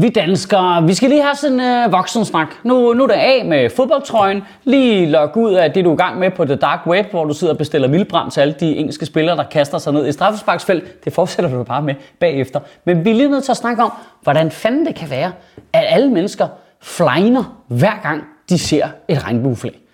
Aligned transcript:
Vi 0.00 0.08
danskere, 0.08 0.86
vi 0.86 0.94
skal 0.94 1.08
lige 1.08 1.22
have 1.22 1.34
sådan 1.34 1.60
en 1.60 1.84
øh, 1.84 1.92
voksensnak. 1.92 2.48
Nu, 2.64 2.92
nu 2.92 3.02
er 3.02 3.06
det 3.06 3.14
af 3.14 3.44
med 3.44 3.70
fodboldtrøjen. 3.70 4.42
Lige 4.64 5.06
log 5.06 5.36
ud 5.36 5.52
af 5.52 5.72
det, 5.72 5.84
du 5.84 5.90
er 5.90 5.94
i 5.94 5.96
gang 5.96 6.18
med 6.18 6.30
på 6.30 6.44
The 6.44 6.54
Dark 6.56 6.86
Web, 6.86 7.10
hvor 7.10 7.24
du 7.24 7.34
sidder 7.34 7.52
og 7.52 7.58
bestiller 7.58 7.88
vildbrand 7.88 8.30
til 8.30 8.40
alle 8.40 8.54
de 8.60 8.76
engelske 8.76 9.06
spillere, 9.06 9.36
der 9.36 9.42
kaster 9.42 9.78
sig 9.78 9.92
ned 9.92 10.08
i 10.08 10.12
straffesparksfelt. 10.12 11.04
Det 11.04 11.12
fortsætter 11.12 11.50
du 11.50 11.62
bare 11.62 11.82
med 11.82 11.94
bagefter. 12.20 12.60
Men 12.84 13.04
vi 13.04 13.10
er 13.10 13.14
lige 13.14 13.30
nødt 13.30 13.44
til 13.44 13.50
at 13.50 13.56
snakke 13.56 13.82
om, 13.82 13.92
hvordan 14.22 14.50
fanden 14.50 14.86
det 14.86 14.94
kan 14.94 15.10
være, 15.10 15.32
at 15.72 15.84
alle 15.88 16.10
mennesker 16.10 16.48
flyner 16.80 17.62
hver 17.68 18.02
gang 18.02 18.24
de 18.48 18.58
ser 18.58 18.88
et 19.08 19.24
regnbueflag. 19.24 19.87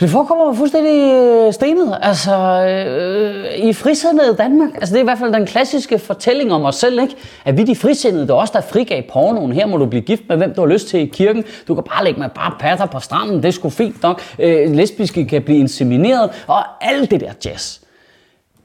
Det 0.00 0.10
forekommer 0.10 0.46
jo 0.46 0.52
fuldstændig 0.52 1.12
øh, 1.12 1.52
stenet, 1.52 1.98
altså 2.02 2.36
øh, 2.36 3.68
i 3.68 3.72
frisindede 3.72 4.36
Danmark. 4.36 4.74
Altså 4.74 4.94
det 4.94 4.98
er 4.98 5.02
i 5.02 5.04
hvert 5.04 5.18
fald 5.18 5.32
den 5.32 5.46
klassiske 5.46 5.98
fortælling 5.98 6.52
om 6.52 6.64
os 6.64 6.76
selv, 6.76 7.02
ikke? 7.02 7.16
At 7.44 7.56
vi 7.56 7.64
de 7.64 7.76
frisindede, 7.76 8.22
det 8.22 8.30
er 8.30 8.34
os, 8.34 8.50
der 8.50 8.60
frigav 8.60 9.02
pornoen. 9.02 9.52
Her 9.52 9.66
må 9.66 9.76
du 9.76 9.86
blive 9.86 10.02
gift 10.02 10.22
med, 10.28 10.36
hvem 10.36 10.54
du 10.54 10.60
har 10.60 10.68
lyst 10.68 10.88
til 10.88 11.00
i 11.00 11.04
kirken. 11.04 11.44
Du 11.68 11.74
kan 11.74 11.84
bare 11.84 12.04
lægge 12.04 12.20
med 12.20 12.28
bare 12.28 12.52
patter 12.60 12.86
på 12.86 13.00
stranden, 13.00 13.36
det 13.36 13.44
er 13.44 13.50
sgu 13.50 13.70
fint 13.70 14.02
nok. 14.02 14.22
Øh, 14.38 14.70
lesbiske 14.70 15.24
kan 15.24 15.42
blive 15.42 15.58
insemineret, 15.58 16.30
og 16.46 16.64
alt 16.80 17.10
det 17.10 17.20
der 17.20 17.32
jazz. 17.44 17.78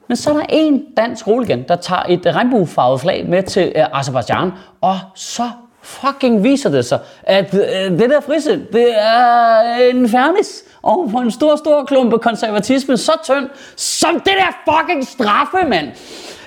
Men 0.08 0.18
så 0.18 0.30
er 0.30 0.34
der 0.34 0.46
en 0.50 0.84
dansk 0.98 1.28
roligan, 1.28 1.66
der 1.68 1.76
tager 1.76 2.04
et 2.10 2.36
regnbuefarvet 2.36 3.02
flag 3.02 3.26
med 3.30 3.44
til 3.44 3.74
øh, 3.76 4.00
Azerbaijan, 4.00 4.52
og 4.82 4.96
så 5.16 5.50
fucking 5.86 6.44
viser 6.44 6.70
det 6.70 6.86
sig, 6.86 7.00
at 7.24 7.54
øh, 7.54 8.00
det 8.00 8.10
der 8.10 8.22
frisind, 8.22 8.66
det 8.74 8.88
er 8.98 9.60
en 9.92 10.10
fernis 10.10 10.64
oven 10.84 11.12
på 11.12 11.18
en 11.18 11.32
stor, 11.32 11.56
stor 11.56 11.86
klumpe 11.86 12.18
konservatisme, 12.18 12.98
så 12.98 13.12
tynd, 13.24 13.50
som 13.76 14.14
det 14.14 14.34
der 14.38 14.74
fucking 14.74 15.08
straffe, 15.08 15.70
mand. 15.70 15.88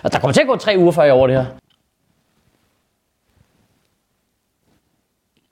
Og 0.02 0.12
der 0.12 0.18
kommer 0.18 0.32
til 0.32 0.40
at 0.40 0.46
gå 0.46 0.56
tre 0.56 0.74
uger, 0.78 0.92
før 0.92 1.02
jeg 1.02 1.12
over 1.12 1.26
det 1.26 1.36
her. 1.36 1.44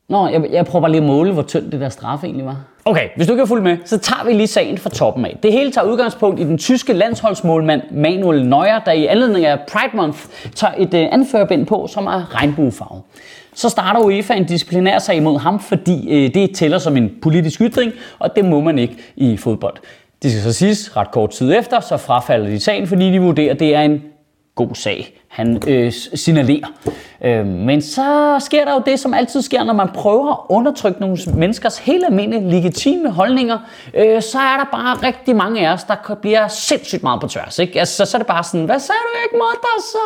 Nå, 0.08 0.28
jeg, 0.28 0.46
jeg 0.52 0.66
prøver 0.66 0.80
bare 0.80 0.90
lige 0.90 1.00
at 1.00 1.06
måle, 1.06 1.32
hvor 1.32 1.42
tyndt 1.42 1.72
det 1.72 1.80
der 1.80 1.88
straffe 1.88 2.26
egentlig 2.26 2.46
var. 2.46 2.56
Okay, 2.84 3.08
hvis 3.16 3.26
du 3.26 3.32
ikke 3.32 3.46
følge 3.46 3.62
med, 3.62 3.76
så 3.84 3.98
tager 3.98 4.24
vi 4.24 4.32
lige 4.32 4.46
sagen 4.46 4.78
fra 4.78 4.90
toppen 4.90 5.24
af. 5.24 5.38
Det 5.42 5.52
hele 5.52 5.72
tager 5.72 5.86
udgangspunkt 5.86 6.40
i 6.40 6.44
den 6.44 6.58
tyske 6.58 6.92
landsholdsmålmand 6.92 7.82
Manuel 7.90 8.46
Neuer, 8.46 8.78
der 8.78 8.92
i 8.92 9.06
anledning 9.06 9.44
af 9.44 9.58
Pride 9.68 9.96
Month 9.96 10.18
tager 10.54 10.72
et 10.78 10.94
øh, 10.94 11.08
anførbind 11.12 11.66
på, 11.66 11.86
som 11.86 12.06
er 12.06 12.34
regnbuefarvet. 12.34 13.02
Så 13.56 13.68
starter 13.68 14.00
UEFA 14.00 14.34
en 14.34 14.44
disciplinær 14.44 14.98
sag 14.98 15.16
imod 15.16 15.38
ham, 15.38 15.60
fordi 15.60 16.08
øh, 16.10 16.34
det 16.34 16.54
tæller 16.54 16.78
som 16.78 16.96
en 16.96 17.10
politisk 17.22 17.60
ytring, 17.60 17.92
og 18.18 18.36
det 18.36 18.44
må 18.44 18.60
man 18.60 18.78
ikke 18.78 18.96
i 19.16 19.36
fodbold. 19.36 19.76
Det 20.22 20.30
skal 20.30 20.42
så 20.42 20.52
siges 20.52 20.96
ret 20.96 21.10
kort 21.10 21.30
tid 21.30 21.54
efter, 21.58 21.80
så 21.80 21.96
frafalder 21.96 22.46
de 22.46 22.60
sagen, 22.60 22.86
fordi 22.86 23.12
de 23.12 23.20
vurderer, 23.20 23.52
at 23.54 23.60
det 23.60 23.74
er 23.74 23.82
en 23.82 24.02
god 24.54 24.74
sag, 24.74 25.14
han 25.28 25.62
øh, 25.66 25.92
signalerer. 26.14 26.66
Øh, 27.24 27.46
men 27.46 27.82
så 27.82 28.36
sker 28.40 28.64
der 28.64 28.72
jo 28.72 28.82
det, 28.86 29.00
som 29.00 29.14
altid 29.14 29.42
sker, 29.42 29.64
når 29.64 29.72
man 29.72 29.88
prøver 29.94 30.32
at 30.32 30.38
undertrykke 30.48 31.00
nogle 31.00 31.18
menneskers 31.34 31.78
helt 31.78 32.04
almindelige 32.04 32.50
legitime 32.50 33.10
holdninger, 33.10 33.58
øh, 33.94 34.22
så 34.22 34.38
er 34.38 34.56
der 34.56 34.66
bare 34.72 35.08
rigtig 35.08 35.36
mange 35.36 35.68
af 35.68 35.72
os, 35.72 35.84
der 35.84 36.14
bliver 36.22 36.48
sindssygt 36.48 37.02
meget 37.02 37.20
på 37.20 37.26
tværs. 37.26 37.58
Ikke? 37.58 37.78
Altså, 37.78 38.04
så 38.04 38.16
er 38.16 38.18
det 38.18 38.26
bare 38.26 38.44
sådan, 38.44 38.66
hvad 38.66 38.78
sagde 38.78 38.98
du 39.02 39.18
ikke, 39.24 39.36
mutter, 39.36 39.82
så... 39.92 39.98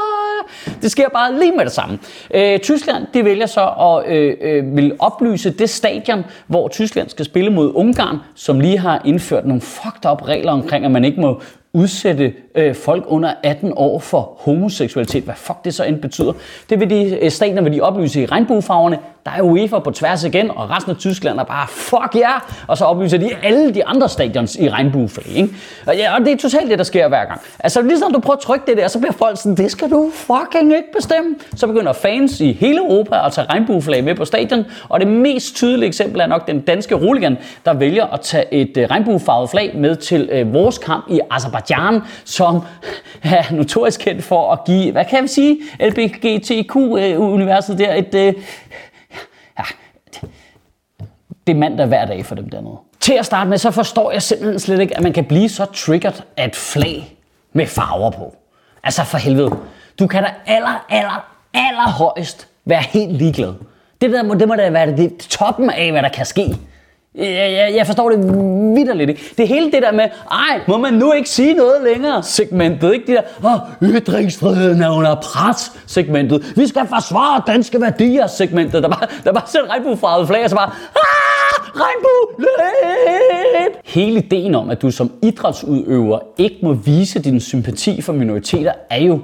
Øh, 0.66 0.82
det 0.82 0.91
sker 0.91 1.09
bare 1.09 1.38
lige 1.38 1.53
med 1.53 1.65
det 1.65 1.72
samme. 1.72 1.99
Øh, 2.34 2.59
Tyskland, 2.59 3.06
de 3.15 3.25
vælger 3.25 3.47
så 3.47 3.66
at 3.81 4.12
øh, 4.12 4.37
øh, 4.41 4.76
vil 4.76 4.97
oplyse 4.99 5.50
det 5.50 5.70
stadion, 5.70 6.25
hvor 6.47 6.69
Tyskland 6.69 7.09
skal 7.09 7.25
spille 7.25 7.50
mod 7.50 7.72
Ungarn, 7.75 8.19
som 8.34 8.60
lige 8.60 8.78
har 8.78 9.03
indført 9.04 9.47
nogle 9.47 9.60
fucked 9.60 10.10
up 10.10 10.28
regler 10.28 10.53
omkring, 10.53 10.84
at 10.84 10.91
man 10.91 11.04
ikke 11.04 11.20
må 11.20 11.41
udsætte 11.72 12.34
øh, 12.54 12.75
folk 12.75 13.04
under 13.06 13.34
18 13.42 13.72
år 13.76 13.98
for 13.98 14.36
homoseksualitet. 14.38 15.25
Hvad 15.25 15.34
fuck 15.34 15.64
det 15.64 15.75
så 15.75 15.84
end 15.84 16.03
betyder. 16.03 16.32
Det 16.70 16.81
vil 16.81 16.91
de 16.91 17.19
øh, 17.25 17.31
stater 17.31 17.62
vil 17.62 17.72
de 17.72 17.81
oplyse 17.81 18.22
i 18.22 18.26
regnbuefarverne. 18.26 18.98
Der 19.25 19.31
er 19.31 19.42
UEFA 19.42 19.78
på 19.78 19.91
tværs 19.91 20.25
igen, 20.25 20.50
og 20.50 20.70
resten 20.70 20.91
af 20.91 20.97
Tyskland 20.97 21.41
er 21.41 21.44
bare 21.44 21.66
fuck 21.69 22.14
ja, 22.14 22.20
yeah! 22.20 22.41
og 22.66 22.78
så 22.78 22.84
oplyser 22.84 23.19
de 23.19 23.31
alle 23.42 23.75
de 23.75 23.86
andre 23.86 24.08
stadions 24.08 24.56
i 24.56 24.69
regnbueflag. 24.69 25.36
Ikke? 25.36 25.54
Og, 25.86 25.97
ja, 25.97 26.14
og 26.14 26.20
det 26.20 26.32
er 26.32 26.36
totalt 26.36 26.70
det, 26.70 26.78
der 26.78 26.84
sker 26.84 27.08
hver 27.08 27.25
gang. 27.25 27.41
Altså 27.58 27.82
ligesom 27.82 28.12
du 28.12 28.20
prøver 28.20 28.36
at 28.36 28.42
trykke 28.42 28.66
det 28.66 28.76
der, 28.76 28.88
så 28.88 28.98
bliver 28.98 29.12
folk 29.12 29.38
sådan, 29.38 29.56
det 29.56 29.70
skal 29.70 29.91
du 29.91 30.10
fucking 30.14 30.72
ikke 30.72 30.92
bestemme. 30.97 31.36
Så 31.56 31.66
begynder 31.66 31.92
fans 31.92 32.41
i 32.41 32.53
hele 32.53 32.78
Europa 32.78 33.26
at 33.26 33.32
tage 33.32 33.47
regnbueflag 33.50 34.04
med 34.04 34.14
på 34.14 34.25
stadion, 34.25 34.64
og 34.88 35.00
det 35.00 35.08
mest 35.08 35.56
tydelige 35.56 35.88
eksempel 35.88 36.20
er 36.20 36.26
nok 36.26 36.47
den 36.47 36.60
danske 36.60 36.94
roligan, 36.94 37.38
der 37.64 37.75
vælger 37.75 38.06
at 38.06 38.20
tage 38.20 38.54
et 38.54 38.76
øh, 38.76 38.91
regnbuefarvet 38.91 39.50
flag 39.50 39.76
med 39.76 39.97
til 39.97 40.28
øh, 40.32 40.54
vores 40.54 40.78
kamp 40.78 41.04
i 41.10 41.20
Azerbaijan, 41.31 42.00
som 42.25 42.60
er 43.22 43.52
notorisk 43.52 44.00
kendt 44.00 44.25
for 44.25 44.52
at 44.52 44.58
give, 44.66 44.92
hvad 44.92 45.04
kan 45.04 45.22
vi 45.22 45.28
sige, 45.28 45.58
LBGTQ-universet 45.81 47.72
øh, 47.72 47.87
der, 47.87 47.94
et, 47.94 48.14
øh, 48.14 48.34
det 51.50 51.56
er 51.56 51.61
mandag 51.61 51.87
hver 51.87 52.05
dag 52.05 52.27
for 52.27 52.34
dem 52.34 52.49
dernede. 52.49 52.77
Til 53.00 53.12
at 53.12 53.27
starte 53.27 53.50
med, 53.50 53.59
så 53.59 53.71
forstår 53.71 54.12
jeg 54.12 54.22
simpelthen 54.22 54.59
slet 54.59 54.81
ikke, 54.81 54.97
at 54.97 55.03
man 55.03 55.12
kan 55.12 55.25
blive 55.25 55.49
så 55.49 55.65
triggered 55.65 56.15
af 56.37 56.44
et 56.47 56.56
flag 56.56 57.16
med 57.53 57.66
farver 57.66 58.11
på. 58.11 58.37
Altså 58.84 59.05
for 59.05 59.19
helvede. 59.19 59.56
Du 59.99 60.06
kan 60.06 60.22
da 60.22 60.28
aller, 60.47 60.84
aller, 60.88 61.25
aller 61.55 61.88
højst 61.88 62.49
være 62.65 62.83
helt 62.83 63.12
ligeglad. 63.12 63.55
Det 64.00 64.11
der 64.11 64.22
må, 64.22 64.34
det 64.34 64.49
må 64.49 64.55
da 64.55 64.71
være 64.71 64.87
det, 64.87 64.99
det 64.99 65.19
toppen 65.19 65.71
af, 65.71 65.91
hvad 65.91 66.03
der 66.03 66.09
kan 66.09 66.27
ske. 66.27 66.56
Jeg, 67.15 67.26
jeg, 67.26 67.72
jeg 67.76 67.87
forstår 67.87 68.10
det 68.10 68.19
vidderligt 68.76 69.10
ikke. 69.10 69.34
Det 69.38 69.48
hele 69.48 69.72
det 69.72 69.82
der 69.82 69.93
med, 69.93 70.04
ej, 70.31 70.60
må 70.69 70.78
man 70.78 70.94
nu 70.94 71.12
ikke 71.12 71.31
sige 71.31 71.54
noget 71.54 71.82
længere, 71.93 72.22
segmentet, 72.22 72.93
ikke? 72.93 73.06
De 73.06 73.12
der, 73.12 73.22
åh, 73.44 73.88
ytringsfriheden 73.88 74.82
er 74.82 74.91
under 74.91 75.15
pres, 75.15 75.72
segmentet. 75.87 76.53
Vi 76.56 76.66
skal 76.66 76.87
forsvare 76.87 77.43
danske 77.47 77.81
værdier, 77.81 78.26
segmentet. 78.26 78.82
Der 78.82 78.88
var, 78.88 79.10
der 79.25 79.32
bare 79.32 79.47
sætter 79.47 79.70
regnbuefarvet 79.70 80.28
flag, 80.28 80.44
og 80.44 80.50
så 80.50 80.56
bare, 80.56 80.70
ah, 80.97 81.70
regnbue, 81.75 82.47
løb! 82.47 83.76
Hele 83.84 84.19
ideen 84.19 84.54
om, 84.54 84.70
at 84.70 84.82
du 84.82 84.91
som 84.91 85.12
idrætsudøver 85.22 86.19
ikke 86.38 86.56
må 86.62 86.72
vise 86.72 87.22
din 87.22 87.41
sympati 87.41 88.03
for 88.03 88.12
minoriteter, 88.12 88.72
er 88.91 89.03
jo 89.03 89.20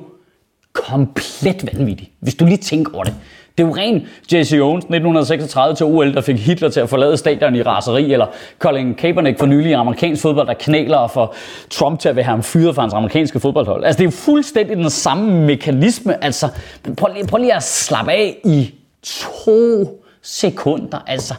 komplet 0.72 1.70
vanvittig, 1.72 2.12
hvis 2.20 2.34
du 2.34 2.44
lige 2.44 2.56
tænker 2.56 2.94
over 2.94 3.04
det. 3.04 3.14
Det 3.58 3.64
er 3.64 3.68
jo 3.68 3.74
ren 3.76 4.06
Jesse 4.32 4.60
Owens 4.60 4.84
1936 4.84 5.76
til 5.76 5.86
OL, 5.86 6.14
der 6.14 6.20
fik 6.20 6.38
Hitler 6.38 6.68
til 6.68 6.80
at 6.80 6.88
forlade 6.88 7.16
stadion 7.16 7.56
i 7.56 7.62
raseri, 7.62 8.12
eller 8.12 8.26
Colin 8.58 8.94
Kaepernick 8.94 9.38
for 9.38 9.46
nylig 9.46 9.70
i 9.70 9.72
amerikansk 9.72 10.22
fodbold, 10.22 10.46
der 10.46 10.54
knæler 10.54 10.96
og 10.96 11.10
får 11.10 11.34
Trump 11.70 12.00
til 12.00 12.08
at 12.08 12.16
være 12.16 12.24
ham 12.24 12.42
fyret 12.42 12.74
fra 12.74 12.82
hans 12.82 12.94
amerikanske 12.94 13.40
fodboldhold. 13.40 13.84
Altså 13.84 13.98
det 13.98 14.04
er 14.04 14.06
jo 14.06 14.10
fuldstændig 14.10 14.76
den 14.76 14.90
samme 14.90 15.46
mekanisme. 15.46 16.24
Altså 16.24 16.48
prøv 16.96 17.14
lige, 17.14 17.26
prøv 17.26 17.38
lige 17.38 17.54
at 17.54 17.62
slappe 17.62 18.12
af 18.12 18.36
i 18.44 18.74
to 19.02 20.02
sekunder. 20.22 20.98
Altså, 21.06 21.34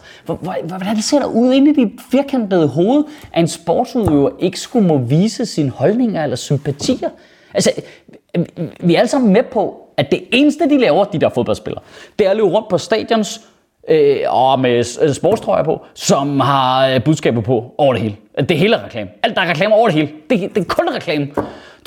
hvordan 0.64 1.02
ser 1.02 1.18
det 1.18 1.26
ud 1.26 1.52
inde 1.52 1.70
i 1.70 1.74
dit 1.74 2.00
firkantede 2.10 2.68
hoved, 2.68 3.04
at 3.32 3.40
en 3.40 3.48
sportsudøver 3.48 4.30
ikke 4.38 4.60
skulle 4.60 4.86
må 4.86 4.98
vise 4.98 5.46
sine 5.46 5.70
holdninger 5.70 6.22
eller 6.22 6.36
sympatier? 6.36 7.08
Altså, 7.54 7.70
vi 8.80 8.94
er 8.94 8.98
alle 8.98 9.08
sammen 9.08 9.32
med 9.32 9.42
på, 9.52 9.87
at 9.98 10.10
det 10.10 10.22
eneste, 10.32 10.64
de 10.64 10.78
laver, 10.78 11.04
de 11.04 11.18
der 11.18 11.28
fodboldspillere, 11.28 11.82
det 12.18 12.26
er 12.26 12.30
at 12.30 12.36
løbe 12.36 12.48
rundt 12.48 12.68
på 12.68 12.78
stadions 12.78 13.40
øh, 13.88 14.16
og 14.28 14.60
med 14.60 14.98
øh, 15.02 15.14
sportstrøjer 15.14 15.64
på, 15.64 15.84
som 15.94 16.40
har 16.40 16.88
øh, 16.88 17.04
budskaber 17.04 17.40
på 17.40 17.74
over 17.78 17.92
det 17.92 18.02
hele. 18.02 18.16
Det 18.48 18.58
hele 18.58 18.76
er 18.76 18.84
reklame. 18.84 19.10
Alt 19.22 19.36
der 19.36 19.42
er 19.42 19.50
reklame 19.50 19.74
over 19.74 19.88
det 19.88 19.94
hele. 19.94 20.08
Det, 20.30 20.54
det 20.54 20.60
er 20.60 20.64
kun 20.64 20.88
reklame. 20.94 21.28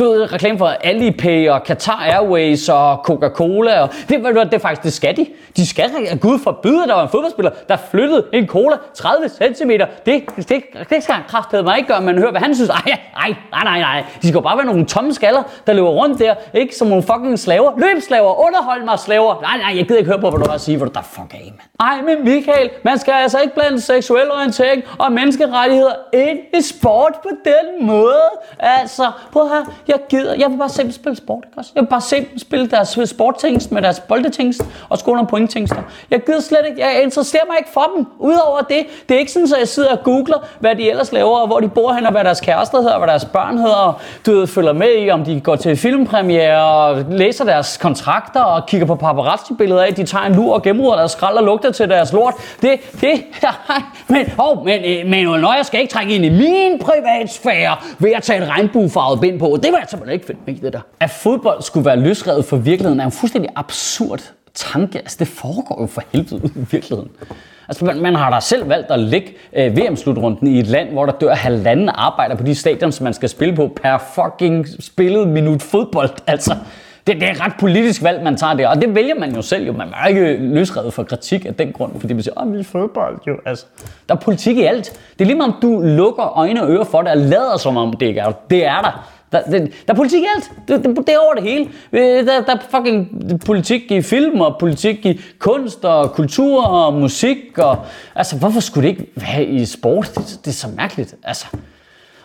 Du 0.01 0.06
ved, 0.06 0.33
reklame 0.33 0.57
for 0.57 0.68
Alipay 0.68 1.50
og 1.50 1.62
Qatar 1.65 2.03
Airways 2.03 2.69
og 2.69 2.95
Coca-Cola. 2.95 3.80
Og 3.80 3.89
det, 4.09 4.24
det, 4.24 4.36
det 4.36 4.53
er 4.53 4.57
faktisk, 4.57 4.83
det 4.83 4.94
skal 4.94 5.18
de. 5.18 5.25
De 5.57 5.68
skal, 5.68 6.19
Gud 6.21 6.39
forbyde, 6.39 6.88
der 6.88 6.94
var 6.94 7.03
en 7.03 7.09
fodboldspiller, 7.09 7.51
der 7.69 7.77
flyttede 7.92 8.25
en 8.33 8.48
cola 8.48 8.75
30 8.95 9.30
cm. 9.30 9.69
Det, 9.69 9.88
det, 10.06 10.50
det, 10.50 10.63
det 10.89 11.03
skal 11.03 11.15
kraftedeme 11.27 11.65
mig 11.65 11.77
ikke 11.77 11.88
gøre, 11.88 12.01
man 12.01 12.18
hører, 12.18 12.31
hvad 12.31 12.42
han 12.42 12.56
synes. 12.56 12.69
Ej, 12.69 12.81
ej, 13.15 13.36
nej, 13.51 13.63
nej, 13.63 13.80
nej. 13.80 14.03
De 14.21 14.27
skal 14.27 14.42
bare 14.42 14.57
være 14.57 14.65
nogle 14.65 14.86
tomme 14.86 15.13
skaller, 15.13 15.44
der 15.68 15.74
løber 15.74 15.89
rundt 15.89 16.19
der, 16.19 16.36
ikke 16.54 16.75
som 16.75 16.88
nogle 16.88 17.04
fucking 17.04 17.39
slaver. 17.39 17.71
Løbslaver, 17.77 18.45
underhold 18.45 18.83
mig 18.83 19.00
slaver. 19.00 19.42
Nej, 19.42 19.57
nej, 19.57 19.77
jeg 19.77 19.86
gider 19.86 19.97
ikke 19.97 20.09
høre 20.12 20.21
på, 20.21 20.30
hvad 20.30 20.39
du 20.39 20.45
har 20.50 20.56
at 20.56 20.62
sige, 20.62 20.77
hvor 20.77 20.86
du 20.86 20.92
der 20.94 21.01
fuck 21.01 21.33
af, 21.33 21.54
mand. 21.57 21.69
Ej, 21.80 22.01
men 22.01 22.25
Michael, 22.25 22.69
man 22.83 22.97
skal 23.00 23.12
altså 23.12 23.39
ikke 23.39 23.54
blande 23.54 23.81
seksuel 23.81 24.31
orientering 24.31 24.83
og 25.00 25.12
menneskerettigheder 25.12 25.94
ind 26.13 26.39
i 26.57 26.62
sport 26.62 27.13
på 27.24 27.30
den 27.45 27.88
måde. 27.88 28.30
Altså, 28.59 29.12
prøv 29.31 29.50
her, 29.50 29.65
jeg 29.91 29.99
gider, 30.09 30.35
jeg 30.39 30.49
vil 30.51 30.57
bare 30.57 30.69
se 30.69 30.83
dem 30.83 30.91
spille 30.91 31.15
sport, 31.15 31.43
ikke 31.47 31.57
også? 31.57 31.71
Jeg 31.75 31.81
vil 31.83 31.88
bare 31.88 32.01
se 32.01 32.15
dem 32.15 32.38
spille 32.38 32.67
deres 32.67 32.99
sporttingst 33.05 33.71
med 33.71 33.81
deres 33.81 33.99
boldetingst 33.99 34.61
og 34.89 34.97
skole 34.97 35.27
pointtingster. 35.27 35.81
Jeg 36.11 36.21
gider 36.25 36.41
slet 36.41 36.59
ikke, 36.69 36.81
jeg 36.81 37.03
interesserer 37.03 37.43
mig 37.49 37.55
ikke 37.59 37.69
for 37.73 37.91
dem. 37.95 38.05
Udover 38.19 38.59
det, 38.59 38.85
det 39.09 39.15
er 39.15 39.19
ikke 39.19 39.31
sådan, 39.31 39.47
at 39.53 39.59
jeg 39.59 39.67
sidder 39.67 39.91
og 39.91 40.03
googler, 40.03 40.47
hvad 40.59 40.75
de 40.75 40.89
ellers 40.89 41.11
laver, 41.11 41.38
og 41.38 41.47
hvor 41.47 41.59
de 41.59 41.69
bor 41.69 41.93
hen, 41.93 42.05
og 42.05 42.11
hvad 42.11 42.23
deres 42.23 42.41
kærester 42.41 42.77
hedder, 42.77 42.93
og 42.93 42.99
hvad 42.99 43.07
deres 43.07 43.25
børn 43.25 43.57
hedder, 43.57 43.75
og 43.75 43.93
du 44.25 44.31
ved, 44.31 44.47
følger 44.47 44.73
med 44.73 44.95
i, 44.97 45.09
om 45.09 45.23
de 45.23 45.41
går 45.41 45.55
til 45.55 45.77
filmpremiere, 45.77 46.63
og 46.63 47.05
læser 47.09 47.45
deres 47.45 47.77
kontrakter, 47.77 48.41
og 48.41 48.65
kigger 48.67 48.87
på 48.87 48.95
paparazzi-billeder 48.95 49.83
af, 49.83 49.94
de 49.94 50.05
tager 50.05 50.25
en 50.25 50.35
lur 50.35 50.53
og 50.53 50.63
gennemruder 50.63 50.95
deres 50.95 51.11
skrald 51.11 51.37
og 51.37 51.44
lugter 51.44 51.71
til 51.71 51.89
deres 51.89 52.13
lort. 52.13 52.33
Det, 52.61 52.79
det, 53.01 53.23
men, 54.13 54.25
oh, 54.37 54.65
men, 54.65 54.81
men, 54.81 55.09
men 55.09 55.41
når 55.41 55.53
jeg 55.53 55.65
skal 55.65 55.79
ikke 55.81 55.94
trække 55.94 56.15
ind 56.15 56.25
i 56.25 56.29
min 56.29 56.79
privatsfære 56.79 57.75
ved 57.99 58.11
at 58.11 58.23
tage 58.23 58.44
et 58.44 58.49
regnbuefarvet 58.49 59.21
bind 59.21 59.39
på. 59.39 59.59
Det 59.63 59.70
var 59.71 59.77
jeg 59.77 59.88
simpelthen 59.89 60.13
ikke 60.13 60.25
fedt 60.25 60.47
med 60.47 60.56
det 60.56 60.73
der. 60.73 60.81
At 61.00 61.09
fodbold 61.09 61.62
skulle 61.62 61.85
være 61.85 62.00
løsrevet 62.00 62.45
fra 62.45 62.57
virkeligheden 62.57 63.00
er 63.00 63.06
en 63.06 63.12
fuldstændig 63.12 63.51
absurd 63.56 64.31
tanke. 64.53 65.00
Altså, 65.00 65.18
det 65.19 65.27
foregår 65.27 65.81
jo 65.81 65.88
for 65.88 66.03
helvede 66.12 66.41
i 66.45 66.65
virkeligheden. 66.71 67.12
Altså, 67.68 67.85
man, 67.85 68.01
man 68.01 68.15
har 68.15 68.29
da 68.29 68.39
selv 68.39 68.69
valgt 68.69 68.91
at 68.91 69.00
lægge 69.00 69.33
øh, 69.53 69.77
VM-slutrunden 69.77 70.47
i 70.47 70.59
et 70.59 70.68
land, 70.68 70.89
hvor 70.89 71.06
der 71.06 71.13
dør 71.13 71.35
halvanden 71.35 71.89
arbejder 71.89 72.35
på 72.35 72.44
de 72.44 72.56
stadion, 72.56 72.91
som 72.91 73.03
man 73.03 73.13
skal 73.13 73.29
spille 73.29 73.56
på 73.56 73.71
per 73.81 73.97
fucking 73.97 74.68
spillet 74.79 75.27
minut 75.27 75.62
fodbold. 75.62 76.09
Altså, 76.27 76.56
det, 77.07 77.15
det 77.15 77.23
er 77.23 77.31
et 77.31 77.41
ret 77.41 77.53
politisk 77.59 78.03
valg, 78.03 78.23
man 78.23 78.38
tager 78.38 78.53
der, 78.53 78.68
og 78.68 78.81
det 78.81 78.95
vælger 78.95 79.15
man 79.15 79.35
jo 79.35 79.41
selv 79.41 79.65
jo. 79.65 79.73
Man 79.73 79.88
er 80.03 80.07
ikke 80.07 80.38
løsrevet 80.38 80.94
for 80.94 81.03
kritik 81.03 81.45
af 81.45 81.56
den 81.56 81.71
grund, 81.71 82.00
fordi 82.00 82.13
man 82.13 82.23
siger, 82.23 82.41
åh, 82.41 82.53
vi 82.53 82.59
er 82.59 82.63
fodbold 82.63 83.19
jo. 83.27 83.38
Altså, 83.45 83.65
der 84.09 84.15
er 84.15 84.19
politik 84.19 84.57
i 84.57 84.63
alt. 84.63 85.00
Det 85.13 85.21
er 85.21 85.25
lige 85.25 85.38
meget, 85.38 85.53
om 85.53 85.59
du 85.62 85.81
lukker 85.83 86.38
øjne 86.38 86.63
og 86.63 86.69
ører 86.69 86.83
for 86.83 87.01
det 87.01 87.12
og 87.12 87.18
lader 87.18 87.57
som 87.57 87.77
om 87.77 87.94
det 87.94 88.06
ikke 88.06 88.19
er 88.19 88.31
Det 88.31 88.65
er 88.65 88.81
der. 88.81 89.20
Der, 89.31 89.42
der, 89.42 89.60
der 89.60 89.68
er 89.88 89.94
politik 89.94 90.22
i 90.22 90.25
alt. 90.36 90.51
Det, 90.68 90.83
det, 90.86 90.98
det 90.98 91.10
er 91.10 91.19
over 91.19 91.33
det 91.33 91.44
hele. 91.44 91.69
Der, 92.25 92.42
der 92.42 92.56
er 92.56 92.57
fucking 92.78 93.22
politik 93.45 93.92
i 93.92 94.01
film, 94.01 94.42
og 94.42 94.57
politik 94.60 95.06
i 95.06 95.22
kunst, 95.39 95.86
og 95.86 96.12
kultur, 96.12 96.63
og 96.63 96.94
musik. 96.94 97.57
Og, 97.57 97.78
altså, 98.16 98.38
hvorfor 98.38 98.60
skulle 98.60 98.89
det 98.89 99.00
ikke 99.00 99.12
være 99.16 99.45
i 99.45 99.66
sport? 99.66 100.12
Det, 100.16 100.39
det 100.45 100.48
er 100.48 100.56
så 100.56 100.68
mærkeligt. 100.78 101.16
Altså, 101.24 101.45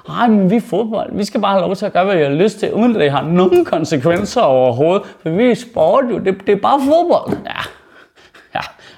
ej, 0.08 0.28
men 0.28 0.50
vi 0.50 0.56
er 0.56 0.60
fodbold. 0.60 1.16
Vi 1.16 1.24
skal 1.24 1.40
bare 1.40 1.52
have 1.52 1.62
lov 1.62 1.76
til 1.76 1.86
at 1.86 1.92
gøre, 1.92 2.04
hvad 2.04 2.16
vi 2.16 2.22
har 2.22 2.30
lyst 2.30 2.58
til, 2.58 2.72
uden 2.72 2.96
at 2.96 3.00
det 3.00 3.10
har 3.10 3.22
nogen 3.22 3.64
konsekvenser 3.64 4.40
overhovedet. 4.40 5.02
For 5.22 5.30
vi 5.30 5.50
er 5.50 5.54
sport 5.54 6.04
jo. 6.10 6.18
Det, 6.18 6.34
det 6.46 6.52
er 6.52 6.60
bare 6.60 6.80
fodbold. 6.80 7.38
Ja. 7.44 7.60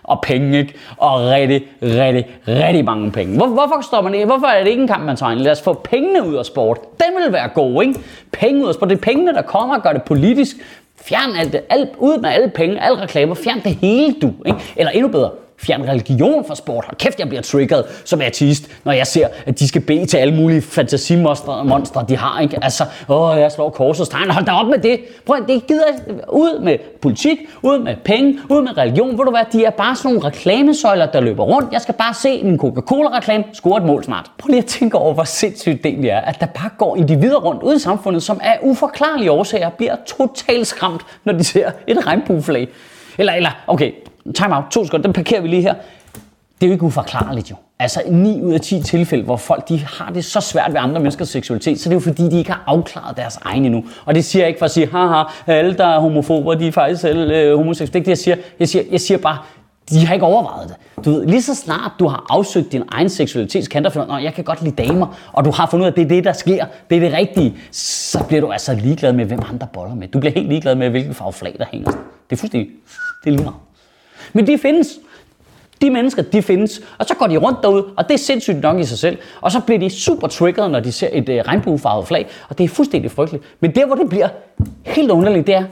Og 0.09 0.21
penge, 0.23 0.59
ikke? 0.59 0.75
Og 0.97 1.21
rigtig, 1.21 1.63
rigtig, 1.83 2.27
rigtig 2.49 2.85
mange 2.85 3.13
penge. 3.13 3.37
Hvor, 3.37 3.47
hvorfor 3.47 3.81
står 3.83 4.01
man 4.01 4.15
ikke? 4.15 4.27
Hvorfor 4.27 4.47
er 4.47 4.65
det 4.65 4.71
ikke 4.71 4.83
en 4.83 4.89
kamp, 4.89 5.05
man 5.05 5.17
tager 5.17 5.33
ind? 5.33 5.41
Lad 5.41 5.53
os 5.53 5.63
få 5.63 5.73
pengene 5.73 6.29
ud 6.29 6.35
af 6.35 6.45
sport. 6.45 6.79
Den 6.83 7.25
vil 7.25 7.33
være 7.33 7.49
god, 7.49 7.83
ikke? 7.83 8.01
Penge 8.33 8.63
ud 8.63 8.69
af 8.69 8.75
sport. 8.75 8.91
Det 8.91 8.97
er 8.97 9.01
pengene, 9.01 9.35
der 9.35 9.43
kommer 9.43 9.77
og 9.77 9.83
gør 9.83 9.93
det 9.93 10.03
politisk. 10.03 10.57
Fjern 11.03 11.37
alt 11.39 11.53
det. 11.53 11.61
Alt, 11.71 11.91
ud 11.99 12.19
med 12.21 12.31
alle 12.31 12.49
penge, 12.49 12.83
alle 12.83 13.03
reklamer. 13.03 13.35
Fjern 13.35 13.61
det 13.65 13.75
hele, 13.75 14.15
du. 14.23 14.33
Ikke? 14.47 14.59
Eller 14.77 14.91
endnu 14.91 15.09
bedre 15.09 15.31
fjern 15.59 15.83
religion 15.83 16.45
fra 16.45 16.55
sport. 16.55 16.85
Hold 16.85 16.97
kæft, 16.97 17.19
jeg 17.19 17.29
bliver 17.29 17.43
triggeret 17.43 17.85
som 18.05 18.21
artist, 18.21 18.69
når 18.85 18.93
jeg 18.93 19.07
ser, 19.07 19.29
at 19.47 19.59
de 19.59 19.69
skal 19.69 19.81
bede 19.81 20.07
til 20.07 20.17
alle 20.17 20.35
mulige 20.35 20.63
fantasimonstre, 20.63 22.05
de 22.09 22.17
har. 22.17 22.41
Ikke? 22.41 22.59
Altså, 22.63 22.85
åh, 23.09 23.39
jeg 23.39 23.53
slår 23.53 23.71
korsets 23.71 24.09
tegn. 24.09 24.31
Hold 24.31 24.45
da 24.45 24.53
op 24.53 24.67
med 24.67 24.79
det. 24.79 25.01
Prøv, 25.27 25.37
det 25.49 25.67
gider 25.67 25.85
ud 26.29 26.61
med 26.61 26.79
politik, 27.03 27.39
ud 27.63 27.79
med 27.79 27.97
penge, 28.05 28.39
ud 28.51 28.63
med 28.63 28.79
religion. 28.79 29.19
Ved 29.19 29.25
du 29.25 29.31
hvad, 29.31 29.45
de 29.53 29.65
er 29.65 29.71
bare 29.71 29.97
sådan 29.97 30.15
nogle 30.15 30.29
reklamesøjler, 30.29 31.07
der 31.07 31.21
løber 31.21 31.45
rundt. 31.45 31.73
Jeg 31.73 31.81
skal 31.81 31.95
bare 31.95 32.15
se 32.15 32.31
en 32.31 32.59
Coca-Cola-reklame, 32.59 33.45
score 33.53 33.79
et 33.79 33.85
mål 33.85 34.05
snart. 34.05 34.31
Prøv 34.39 34.49
lige 34.49 34.59
at 34.59 34.67
tænke 34.67 34.99
over, 34.99 35.15
hvor 35.15 35.25
sindssygt 35.25 35.83
det 35.83 35.87
egentlig 35.87 36.11
er, 36.11 36.21
at 36.21 36.41
der 36.41 36.47
bare 36.47 36.71
går 36.79 36.97
individer 36.97 37.37
rundt 37.37 37.63
ude 37.63 37.77
i 37.77 37.79
samfundet, 37.79 38.23
som 38.23 38.41
af 38.43 38.59
uforklarlige 38.63 39.31
årsager 39.31 39.71
bliver 39.71 39.97
totalt 40.07 40.67
skræmt, 40.67 41.03
når 41.25 41.33
de 41.33 41.45
ser 41.45 41.71
et 41.87 42.07
regnbueflag. 42.07 42.69
Eller, 43.19 43.33
eller, 43.33 43.51
okay, 43.67 43.93
time 44.35 44.57
out, 44.57 44.65
to 44.71 44.85
sekunder, 44.85 45.03
den 45.03 45.13
parkerer 45.13 45.41
vi 45.41 45.49
lige 45.49 45.63
her. 45.63 45.75
Det 46.61 46.67
er 46.67 46.69
jo 46.69 46.73
ikke 46.73 46.85
uforklarligt 46.85 47.51
jo. 47.51 47.57
Altså 47.79 48.03
9 48.11 48.43
ud 48.43 48.53
af 48.53 48.61
10 48.61 48.83
tilfælde, 48.83 49.25
hvor 49.25 49.37
folk 49.37 49.69
de 49.69 49.79
har 49.79 50.11
det 50.11 50.25
så 50.25 50.41
svært 50.41 50.73
ved 50.73 50.81
andre 50.81 51.01
menneskers 51.01 51.29
seksualitet, 51.29 51.81
så 51.81 51.89
det 51.89 51.95
er 51.95 51.97
jo 51.97 52.01
fordi, 52.01 52.29
de 52.29 52.39
ikke 52.39 52.51
har 52.51 52.63
afklaret 52.67 53.17
deres 53.17 53.39
egen 53.43 53.65
endnu. 53.65 53.85
Og 54.05 54.15
det 54.15 54.25
siger 54.25 54.43
jeg 54.43 54.49
ikke 54.49 54.59
for 54.59 54.65
at 54.65 54.71
sige, 54.71 54.89
haha, 54.93 55.23
alle 55.47 55.75
der 55.77 55.87
er 55.87 55.99
homofober, 55.99 56.55
de 56.55 56.69
er 56.69 56.73
faktisk 56.73 57.01
selv 57.01 57.31
øh, 57.31 57.57
homoseksuelle. 57.57 57.93
Det 57.93 57.95
er 57.95 57.99
ikke 57.99 58.05
det, 58.05 58.11
jeg 58.11 58.19
siger. 58.19 58.37
Jeg 58.61 58.69
siger, 58.69 58.85
jeg 58.91 59.01
siger 59.01 59.19
bare, 59.19 59.39
de 59.91 60.07
har 60.07 60.15
ikke 60.15 60.27
overvejet 60.27 60.69
det. 60.69 61.05
Du 61.05 61.11
ved, 61.11 61.27
lige 61.27 61.43
så 61.43 61.55
snart 61.55 61.93
du 61.99 62.07
har 62.07 62.27
afsøgt 62.31 62.73
din 62.73 62.83
egen 62.89 63.09
seksualitet, 63.09 63.71
kan 63.71 63.85
du 63.85 63.91
finde, 63.91 64.15
at 64.15 64.23
jeg 64.23 64.35
kan 64.35 64.45
godt 64.45 64.63
lide 64.63 64.83
damer, 64.83 65.19
og 65.33 65.45
du 65.45 65.51
har 65.51 65.67
fundet 65.71 65.85
ud 65.85 65.87
af, 65.87 65.91
at 65.91 65.97
det 65.97 66.05
er 66.05 66.09
det, 66.09 66.25
der 66.25 66.33
sker, 66.33 66.67
det 66.91 66.97
er 66.97 67.01
det 67.01 67.13
rigtige, 67.13 67.55
så 67.71 68.25
bliver 68.29 68.41
du 68.41 68.51
altså 68.53 68.75
ligeglad 68.75 69.13
med, 69.13 69.25
hvem 69.25 69.41
andre 69.51 69.67
boller 69.73 69.95
med. 69.95 70.09
Du 70.09 70.21
bliver 70.21 70.33
helt 70.33 70.49
ligeglad 70.49 70.75
med, 70.75 70.91
hvilken 70.91 71.15
farve 71.15 71.33
flag, 71.33 71.55
der 71.59 71.65
hænger. 71.73 71.91
Det 71.91 72.37
er 72.37 72.37
fuldstændig, 72.37 72.71
det 73.25 73.31
er 73.31 73.37
lige 73.37 73.45
meget. 73.45 73.68
Men 74.33 74.47
de 74.47 74.59
findes. 74.59 74.99
De 75.81 75.91
mennesker, 75.91 76.23
de 76.23 76.43
findes. 76.43 76.81
Og 76.99 77.07
så 77.07 77.15
går 77.15 77.27
de 77.27 77.37
rundt 77.37 77.59
derude, 77.63 77.85
og 77.97 78.09
det 78.09 78.15
er 78.15 78.19
sindssygt 78.19 78.61
nok 78.61 78.79
i 78.79 78.85
sig 78.85 78.99
selv. 78.99 79.19
Og 79.41 79.53
så 79.53 79.61
bliver 79.61 79.79
de 79.79 79.91
super 79.91 80.29
triggered, 80.29 80.69
når 80.69 80.81
de 80.81 80.93
ser 80.93 81.09
et 81.13 81.29
øh, 81.29 81.43
regnbuefarvet 81.47 82.07
flag. 82.07 82.27
Og 82.49 82.59
det 82.59 82.65
er 82.65 82.69
fuldstændig 82.69 83.11
frygteligt. 83.11 83.45
Men 83.61 83.75
der, 83.75 83.87
hvor 83.87 83.95
det 83.95 84.09
bliver 84.09 84.29
helt 84.83 85.11
underligt, 85.11 85.47
det 85.47 85.55
er, 85.55 85.65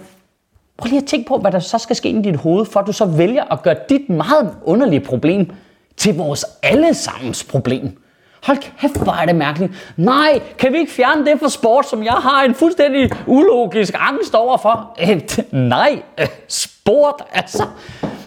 prøv 0.77 0.89
lige 0.89 1.01
at 1.01 1.07
tænke 1.07 1.29
på, 1.29 1.37
hvad 1.39 1.53
der 1.53 1.59
så 1.59 1.79
skal 1.79 1.97
ske 1.97 2.09
i 2.09 2.23
dit 2.23 2.37
hoved, 2.37 2.67
for 2.67 2.81
at 2.81 2.87
du 2.87 2.93
så 2.93 3.05
vælger 3.05 3.53
at 3.53 3.63
gøre 3.63 3.77
dit 3.89 4.09
meget 4.09 4.55
underlige 4.65 5.01
problem 5.01 5.51
til 5.97 6.17
vores 6.17 6.45
allesammens 6.63 7.45
problem. 7.45 8.03
Hold 8.43 8.59
kæft, 8.81 9.03
hvor 9.03 9.13
er 9.13 9.27
det 9.27 9.37
mærkeligt. 9.37 9.93
Nej, 9.97 10.41
kan 10.59 10.73
vi 10.73 10.79
ikke 10.79 10.93
fjerne 10.93 11.27
det 11.27 11.39
for 11.39 11.49
sport, 11.49 11.89
som 11.89 12.05
jeg 12.05 12.13
har 12.13 12.45
en 12.45 12.55
fuldstændig 12.55 13.11
ulogisk 13.27 13.95
angst 13.99 14.35
overfor? 14.35 14.97
Øh, 15.01 15.23
nej, 15.53 16.03
øh, 16.21 16.27
sport, 16.49 17.23
altså. 17.33 17.67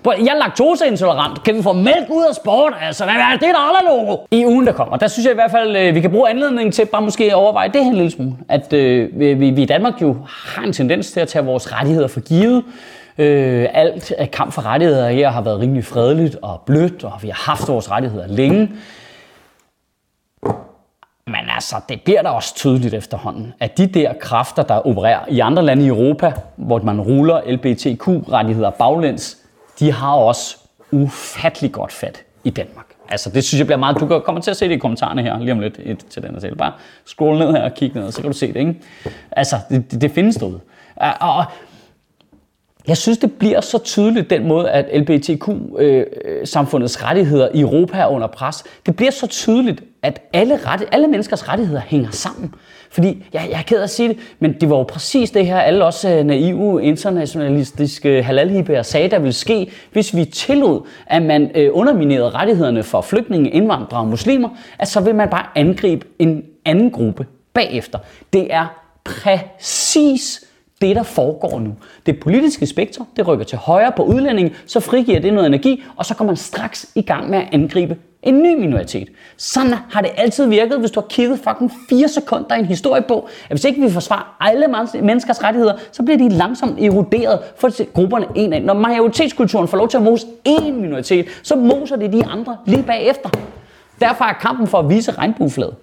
Jeg 0.06 0.34
er 0.34 0.38
laktoseintolerant. 0.40 1.44
Kan 1.44 1.56
vi 1.56 1.64
få 1.64 1.74
mælk 1.74 2.10
ud 2.10 2.24
af 2.30 2.36
sport? 2.36 2.74
Altså, 2.82 3.04
hvad 3.04 3.14
er 3.14 3.32
det, 3.32 3.42
der 3.42 3.48
er 3.48 3.90
logo? 3.90 4.18
I 4.32 4.46
ugen, 4.46 4.66
der 4.66 4.72
kommer, 4.72 4.98
der 4.98 5.08
synes 5.08 5.26
jeg 5.26 5.32
i 5.32 5.36
hvert 5.36 5.52
fald, 5.52 5.76
øh, 5.76 5.96
vi 5.96 6.02
kan 6.02 6.12
bruge 6.12 6.30
anledningen 6.30 6.72
til 6.72 6.86
bare 6.86 7.02
måske 7.02 7.24
at 7.24 7.34
overveje 7.34 7.68
det 7.68 7.84
her 7.84 7.92
en 7.92 7.96
lille 7.96 8.12
smule. 8.12 8.34
At 8.50 8.74
øh, 8.74 9.20
vi, 9.20 9.34
vi 9.34 9.62
i 9.62 9.66
Danmark 9.66 10.02
jo 10.02 10.18
har 10.28 10.64
en 10.64 10.74
tendens 10.74 11.12
til 11.12 11.20
at 11.20 11.28
tage 11.28 11.46
vores 11.46 11.74
rettigheder 11.74 12.08
for 12.08 12.20
givet. 12.20 12.64
Øh, 13.18 13.68
alt 13.74 14.14
kamp 14.32 14.54
for 14.54 14.66
rettigheder 14.66 15.10
her 15.10 15.30
har 15.30 15.42
været 15.42 15.60
rimelig 15.60 15.86
fredeligt 15.86 16.38
og 16.42 16.62
blødt, 16.66 17.04
og 17.04 17.14
vi 17.22 17.28
har 17.28 17.52
haft 17.52 17.68
vores 17.68 17.92
rettigheder 17.92 18.28
længe. 18.28 18.72
Men 21.28 21.50
altså, 21.56 21.76
det 21.90 22.02
bliver 22.02 22.22
da 22.22 22.30
også 22.30 22.56
tydeligt 22.56 22.94
efterhånden, 22.94 23.54
at 23.60 23.78
de 23.78 23.88
der 23.88 24.14
kræfter, 24.20 24.64
der 24.64 24.88
opererer 24.88 25.20
i 25.30 25.40
andre 25.40 25.64
lande 25.64 25.86
i 25.86 25.88
Europa, 25.88 26.34
hvor 26.56 26.82
man 26.84 27.02
ruller 27.02 27.42
LBTQ-rettigheder 27.48 28.70
baglæns, 28.70 29.38
de 29.80 29.92
har 29.92 30.14
også 30.14 30.58
ufattelig 30.92 31.72
godt 31.72 31.92
fat 31.92 32.24
i 32.44 32.50
Danmark. 32.50 32.86
Altså, 33.10 33.30
det 33.30 33.44
synes 33.44 33.60
jeg 33.60 33.68
bliver 33.68 33.78
meget... 33.78 34.00
Du 34.00 34.20
kommer 34.20 34.42
til 34.42 34.52
at 34.52 34.58
se 34.58 34.66
det 34.66 34.76
i 34.76 34.78
kommentarerne 34.78 35.22
her 35.22 35.40
lige 35.40 35.52
om 35.52 35.60
lidt 35.60 35.80
et, 35.84 36.06
til 36.10 36.24
den 36.24 36.32
her 36.32 36.40
tale. 36.40 36.56
Bare 36.56 36.74
scroll 37.06 37.40
ned 37.40 37.52
her 37.52 37.62
og 37.62 37.74
kig 37.74 37.92
ned, 37.96 38.12
så 38.12 38.22
kan 38.22 38.32
du 38.32 38.38
se 38.38 38.48
det, 38.48 38.56
ikke? 38.56 38.76
Altså, 39.32 39.56
det, 39.70 40.02
det, 40.02 40.12
findes 40.12 40.36
derude. 40.36 40.60
Og 41.20 41.46
jeg 42.88 42.98
synes, 42.98 43.18
det 43.18 43.34
bliver 43.34 43.62
så 43.62 43.78
tydeligt 43.78 44.30
den 44.30 44.48
måde, 44.48 44.72
at 44.72 45.02
LBTQ-samfundets 45.02 46.98
øh, 46.98 47.08
rettigheder 47.08 47.50
i 47.54 47.62
Europa 47.62 47.98
er 47.98 48.08
under 48.08 48.28
pres. 48.28 48.64
Det 48.86 48.96
bliver 48.96 49.12
så 49.12 49.28
tydeligt, 49.28 49.84
at 50.04 50.22
alle, 50.34 50.58
rette, 50.66 50.94
alle 50.94 51.08
menneskers 51.08 51.50
rettigheder 51.50 51.82
hænger 51.82 52.12
sammen. 52.12 52.54
Fordi, 52.92 53.26
jeg, 53.34 53.48
jeg 53.52 53.60
er 53.60 53.64
ked 53.64 53.78
af 53.78 53.84
at 53.84 53.90
sige 53.90 54.10
det, 54.10 54.18
men 54.40 54.54
det 54.62 54.70
var 54.70 54.78
jo 54.78 54.84
præcis 54.84 55.32
det 55.32 55.46
her, 55.46 55.60
alle 55.60 55.86
også 55.86 56.10
øh, 56.10 56.24
naive, 56.26 56.84
internationalistiske 56.84 58.24
halalhibber 58.24 58.82
sagde, 58.82 59.10
der 59.10 59.20
ville 59.20 59.34
ske, 59.34 59.72
hvis 59.92 60.16
vi 60.16 60.26
tillod, 60.26 60.82
at 61.08 61.22
man 61.22 61.52
øh, 61.56 61.70
underminerede 61.74 62.30
rettighederne 62.30 62.84
for 62.84 63.02
flygtninge, 63.02 63.50
indvandrere 63.50 64.02
og 64.02 64.08
muslimer, 64.08 64.50
at 64.80 64.88
så 64.88 65.00
vil 65.00 65.16
man 65.16 65.30
bare 65.30 65.46
angribe 65.56 66.06
en 66.20 66.44
anden 66.66 66.92
gruppe 66.92 67.26
bagefter. 67.54 68.00
Det 68.34 68.54
er 68.54 68.66
præcis 69.04 70.46
det, 70.82 70.96
der 70.96 71.04
foregår 71.04 71.60
nu. 71.60 71.76
Det 72.06 72.20
politiske 72.20 72.66
spektrum, 72.66 73.08
det 73.16 73.28
rykker 73.28 73.46
til 73.46 73.58
højre 73.58 73.92
på 73.96 74.04
udlændinge, 74.04 74.54
så 74.66 74.80
frigiver 74.80 75.20
det 75.20 75.34
noget 75.34 75.48
energi, 75.48 75.84
og 75.96 76.06
så 76.06 76.16
går 76.16 76.26
man 76.26 76.36
straks 76.36 76.92
i 76.96 77.02
gang 77.02 77.30
med 77.30 77.38
at 77.38 77.48
angribe 77.52 77.98
en 78.24 78.44
ny 78.44 78.56
minoritet. 78.56 79.10
Sådan 79.38 79.74
har 79.90 80.02
det 80.02 80.12
altid 80.18 80.48
virket, 80.48 80.80
hvis 80.80 80.92
du 80.92 81.00
har 81.00 81.08
kigget 81.08 81.40
fucking 81.40 81.72
4 81.90 82.08
sekunder 82.08 82.56
i 82.56 82.60
en 82.60 82.66
historiebog, 82.66 83.30
at 83.44 83.50
hvis 83.50 83.64
ikke 83.64 83.82
vi 83.82 83.92
forsvarer 83.92 84.38
alle 84.40 84.68
menneskers 85.02 85.44
rettigheder, 85.44 85.74
så 85.92 86.04
bliver 86.04 86.18
de 86.18 86.30
langsomt 86.30 86.80
eroderet 86.80 87.40
for 87.58 87.94
grupperne 87.94 88.26
en 88.36 88.54
af. 88.54 88.62
Når 88.62 88.74
majoritetskulturen 88.74 89.68
får 89.68 89.78
lov 89.78 89.90
til 89.90 89.98
at 89.98 90.04
mose 90.04 90.28
én 90.48 90.72
minoritet, 90.72 91.26
så 91.44 91.56
moser 91.56 91.96
det 91.96 92.14
de 92.14 92.26
andre 92.26 92.58
lige 92.66 92.84
bagefter. 92.84 93.30
Derfor 94.00 94.26
er 94.26 94.34
kampen 94.34 94.68
for 94.68 94.80
at 94.80 94.90
vise 94.90 95.12
regnbueflaget. 95.12 95.76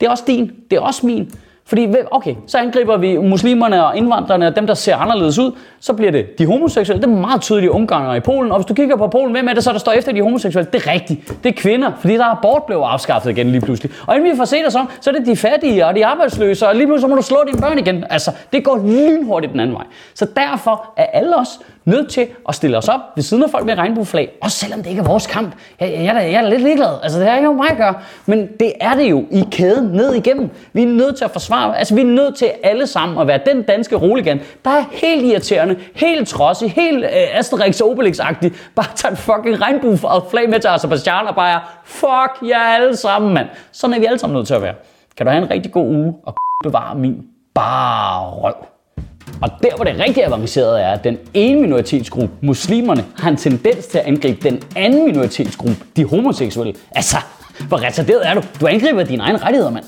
Det 0.00 0.06
er 0.06 0.10
også 0.10 0.24
din, 0.26 0.50
det 0.70 0.76
er 0.76 0.80
også 0.80 1.06
min. 1.06 1.32
Fordi, 1.66 1.94
okay, 2.10 2.34
så 2.46 2.58
angriber 2.58 2.96
vi 2.96 3.16
muslimerne 3.16 3.86
og 3.86 3.96
indvandrerne 3.96 4.46
og 4.46 4.56
dem, 4.56 4.66
der 4.66 4.74
ser 4.74 4.96
anderledes 4.96 5.38
ud. 5.38 5.52
Så 5.80 5.92
bliver 5.92 6.12
det 6.12 6.38
de 6.38 6.46
homoseksuelle. 6.46 7.02
Det 7.02 7.12
er 7.12 7.20
meget 7.20 7.40
tydeligt 7.40 7.66
i 7.66 7.68
Ungarn 7.68 8.06
og 8.06 8.16
i 8.16 8.20
Polen. 8.20 8.52
Og 8.52 8.58
hvis 8.58 8.66
du 8.66 8.74
kigger 8.74 8.96
på 8.96 9.08
Polen, 9.08 9.32
hvem 9.32 9.48
er 9.48 9.54
det 9.54 9.64
så, 9.64 9.72
der 9.72 9.78
står 9.78 9.92
efter 9.92 10.12
de 10.12 10.22
homoseksuelle? 10.22 10.70
Det 10.72 10.86
er 10.86 10.92
rigtigt. 10.92 11.44
Det 11.44 11.48
er 11.48 11.60
kvinder, 11.60 11.92
fordi 12.00 12.14
der 12.14 12.24
er 12.24 12.38
abort 12.38 12.62
blevet 12.64 12.84
afskaffet 12.84 13.30
igen 13.30 13.50
lige 13.50 13.60
pludselig. 13.60 13.92
Og 14.06 14.16
inden 14.16 14.32
vi 14.32 14.36
får 14.36 14.44
set 14.44 14.66
os 14.66 14.74
om, 14.74 14.88
så 15.00 15.10
er 15.10 15.14
det 15.14 15.26
de 15.26 15.36
fattige 15.36 15.86
og 15.86 15.94
de 15.94 16.06
arbejdsløse, 16.06 16.68
og 16.68 16.76
lige 16.76 16.86
pludselig 16.86 17.00
så 17.00 17.08
må 17.08 17.16
du 17.16 17.22
slå 17.22 17.36
dine 17.46 17.60
børn 17.60 17.78
igen. 17.78 18.04
Altså, 18.10 18.30
det 18.52 18.64
går 18.64 18.78
lynhurtigt 18.86 19.52
den 19.52 19.60
anden 19.60 19.76
vej. 19.76 19.84
Så 20.14 20.26
derfor 20.36 20.92
er 20.96 21.04
alle 21.04 21.36
os 21.36 21.60
nødt 21.84 22.10
til 22.10 22.26
at 22.48 22.54
stille 22.54 22.78
os 22.78 22.88
op 22.88 23.00
ved 23.16 23.22
siden 23.22 23.42
af 23.42 23.50
folk 23.50 23.66
med 23.66 23.78
regnbueflag, 23.78 24.30
også 24.42 24.58
selvom 24.58 24.82
det 24.82 24.90
ikke 24.90 25.00
er 25.00 25.06
vores 25.06 25.26
kamp. 25.26 25.54
Jeg, 25.80 25.92
jeg, 25.92 26.04
jeg, 26.04 26.32
jeg 26.32 26.44
er 26.44 26.48
lidt 26.48 26.62
ligeglad. 26.62 26.98
Altså, 27.02 27.20
det 27.20 27.28
har 27.28 27.36
ikke 27.36 27.52
mig 27.52 27.70
at 27.70 27.76
gøre. 27.76 27.94
Men 28.26 28.48
det 28.60 28.72
er 28.80 28.94
det 28.94 29.10
jo 29.10 29.24
i 29.30 29.44
kæden 29.50 29.84
ned 29.84 30.14
igennem. 30.14 30.50
Vi 30.72 30.82
er 30.82 30.86
nødt 30.86 31.16
til 31.16 31.24
at 31.24 31.30
forsvare. 31.30 31.78
Altså, 31.78 31.94
vi 31.94 32.00
er 32.00 32.04
nødt 32.04 32.36
til 32.36 32.50
alle 32.62 32.86
sammen 32.86 33.18
at 33.18 33.26
være 33.26 33.40
den 33.46 33.62
danske 33.62 33.96
roligan, 33.96 34.40
der 34.64 34.70
er 34.70 34.84
helt 34.92 35.24
irriterende, 35.24 35.76
helt 35.94 36.28
trodsig, 36.28 36.72
helt 36.72 37.04
øh, 37.04 37.38
Asterix 37.38 37.80
Obelix-agtig. 37.80 38.50
Bare 38.74 38.86
tager 38.94 39.10
en 39.10 39.16
fucking 39.16 39.60
regnbuefarvet 39.60 40.24
flag 40.30 40.50
med 40.50 40.60
til 40.60 40.68
Azerbaijan 40.68 41.26
og 41.26 41.34
bare 41.34 41.60
fuck 41.84 42.50
jer 42.50 42.60
alle 42.60 42.96
sammen, 42.96 43.34
mand. 43.34 43.48
Sådan 43.72 43.94
er 43.94 44.00
vi 44.00 44.06
alle 44.06 44.18
sammen 44.18 44.36
nødt 44.36 44.46
til 44.46 44.54
at 44.54 44.62
være. 44.62 44.74
Kan 45.16 45.26
du 45.26 45.32
have 45.32 45.44
en 45.44 45.50
rigtig 45.50 45.72
god 45.72 45.86
uge 45.86 46.14
og 46.24 46.34
bevare 46.64 46.94
min 46.94 47.22
bare 47.54 48.30
røv. 48.30 48.71
Og 49.42 49.50
der, 49.62 49.76
hvor 49.76 49.84
det 49.84 49.98
rigtig 49.98 50.26
avanceret 50.26 50.82
er, 50.82 50.88
at 50.88 51.04
den 51.04 51.18
ene 51.34 51.60
minoritetsgruppe, 51.60 52.34
muslimerne, 52.40 53.04
har 53.16 53.30
en 53.30 53.36
tendens 53.36 53.86
til 53.86 53.98
at 53.98 54.04
angribe 54.04 54.48
den 54.48 54.62
anden 54.76 55.04
minoritetsgruppe, 55.04 55.76
de 55.96 56.04
homoseksuelle. 56.04 56.74
Altså, 56.90 57.16
hvor 57.68 57.82
retarderet 57.82 58.26
er 58.28 58.34
du? 58.34 58.42
Du 58.60 58.66
angriber 58.66 59.02
dine 59.02 59.22
egne 59.22 59.38
rettigheder, 59.38 59.70
mand. 59.70 59.84